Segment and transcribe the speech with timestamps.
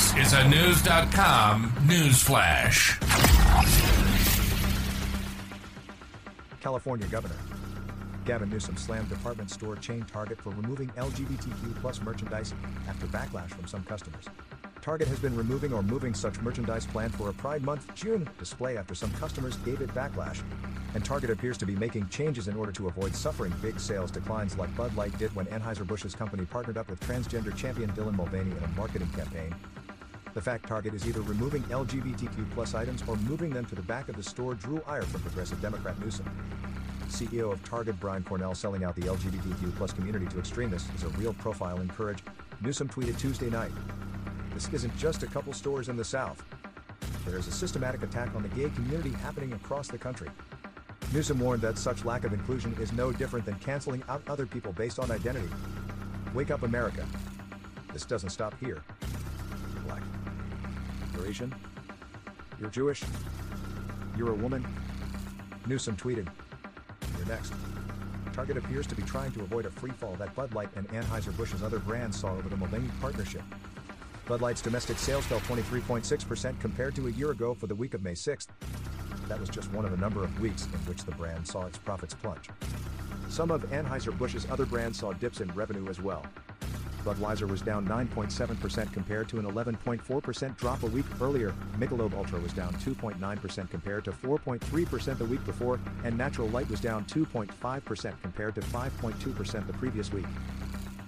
[0.00, 2.98] This is a News.com news flash.
[6.58, 7.34] California Governor
[8.24, 12.54] Gavin Newsom slammed department store chain Target for removing LGBTQ plus merchandise
[12.88, 14.24] after backlash from some customers.
[14.80, 18.78] Target has been removing or moving such merchandise planned for a Pride Month June display
[18.78, 20.40] after some customers gave it backlash.
[20.94, 24.56] And Target appears to be making changes in order to avoid suffering big sales declines
[24.56, 28.64] like Bud Light did when Anheuser-Busch's company partnered up with transgender champion Dylan Mulvaney in
[28.64, 29.54] a marketing campaign.
[30.32, 34.08] The fact Target is either removing LGBTQ plus items or moving them to the back
[34.08, 36.26] of the store drew ire from progressive Democrat Newsom.
[37.08, 41.08] CEO of Target Brian Cornell selling out the LGBTQ plus community to extremists is a
[41.10, 42.22] real profile in courage,
[42.60, 43.72] Newsom tweeted Tuesday night.
[44.54, 46.44] This isn't just a couple stores in the South.
[47.26, 50.28] There is a systematic attack on the gay community happening across the country.
[51.12, 54.72] Newsom warned that such lack of inclusion is no different than canceling out other people
[54.72, 55.48] based on identity.
[56.34, 57.04] Wake up, America.
[57.92, 58.82] This doesn't stop here.
[59.86, 60.02] Black.
[61.30, 61.54] You're Asian.
[62.58, 63.04] You're Jewish.
[64.16, 64.66] You're a woman.
[65.64, 66.26] Newsom tweeted.
[67.18, 67.52] You're next.
[68.32, 71.62] Target appears to be trying to avoid a free fall that Bud Light and Anheuser-Busch's
[71.62, 73.42] other brands saw over the Mulvaney partnership.
[74.26, 78.02] Bud Light's domestic sales fell 23.6% compared to a year ago for the week of
[78.02, 78.48] May 6th.
[79.28, 81.78] That was just one of a number of weeks in which the brand saw its
[81.78, 82.48] profits plunge.
[83.28, 86.26] Some of Anheuser-Busch's other brands saw dips in revenue as well.
[87.00, 91.54] Budweiser was down 9.7% compared to an 11.4% drop a week earlier.
[91.78, 96.80] Michelob Ultra was down 2.9% compared to 4.3% the week before, and Natural Light was
[96.80, 100.26] down 2.5% compared to 5.2% the previous week.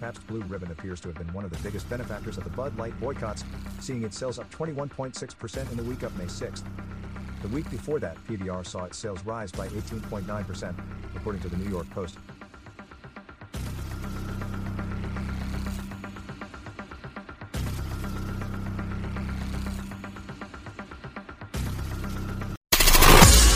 [0.01, 2.77] Pabst Blue Ribbon appears to have been one of the biggest benefactors of the Bud
[2.77, 3.45] Light boycotts,
[3.79, 6.65] seeing its sales up 21.6% in the week of May 6th.
[7.43, 10.75] The week before that, PBR saw its sales rise by 18.9%,
[11.15, 12.19] according to the New York Post.